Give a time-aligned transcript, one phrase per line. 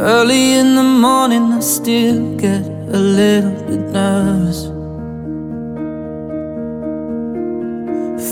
[0.00, 4.68] Early in the morning, I still get a little bit nervous.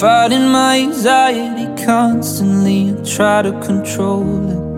[0.00, 4.68] Fighting my anxiety constantly, I try to control it.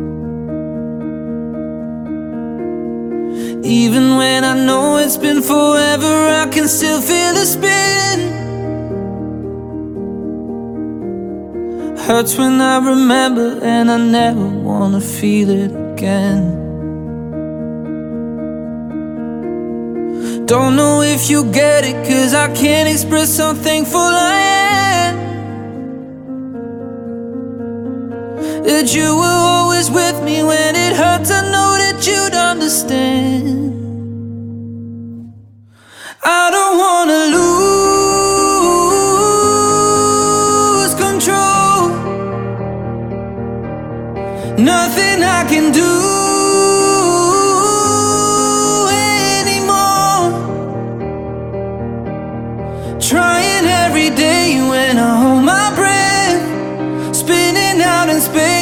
[3.66, 8.20] Even when I know it's been forever, I can still feel the spin.
[12.06, 16.69] Hurts when I remember, and I never wanna feel it again.
[20.50, 24.34] Don't know if you get it, cause I can't express how thankful I
[25.04, 25.14] am.
[28.64, 33.70] That you were always with me when it hurts, I know that you'd understand.
[36.24, 37.26] I don't wanna
[40.80, 41.90] lose control.
[44.58, 46.19] Nothing I can do.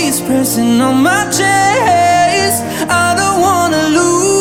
[0.09, 2.63] In pressing on my chest.
[2.89, 4.39] I don't wanna lose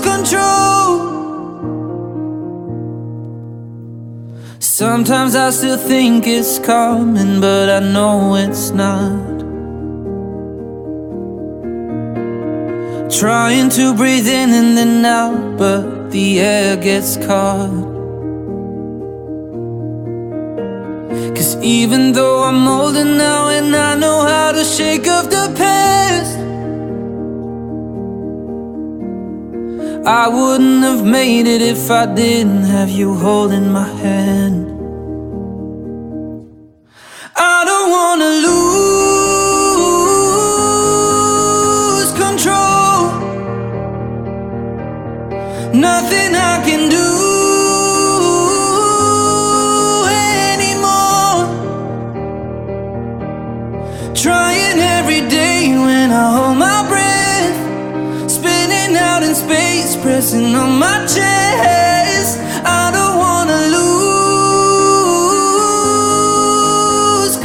[0.00, 0.88] control.
[4.60, 9.36] Sometimes I still think it's coming, but I know it's not.
[13.20, 17.97] Trying to breathe in and then out, but the air gets caught.
[21.62, 26.38] Even though I'm older now and I know how to shake off the past,
[30.06, 34.77] I wouldn't have made it if I didn't have you holding my hand.
[56.08, 57.56] When I hold my breath.
[58.30, 62.38] Spinning out in space, pressing on my chest.
[62.64, 64.16] I don't wanna lose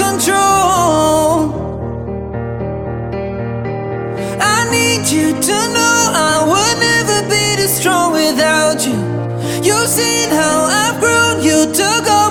[0.03, 1.51] control.
[4.39, 5.97] I need you to know
[6.29, 8.97] I would never be this strong without you.
[9.67, 12.22] You've seen how I've grown, you took all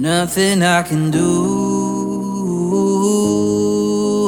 [0.00, 1.20] Nothing I can do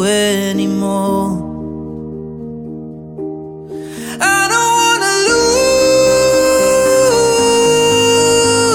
[0.04, 1.40] anymore.
[4.20, 5.14] I don't wanna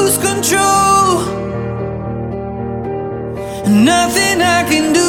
[0.06, 1.08] lose control.
[3.68, 5.07] Nothing I can do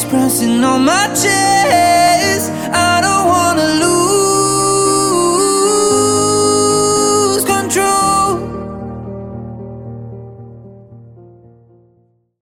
[0.00, 1.97] It's pressing on my chest.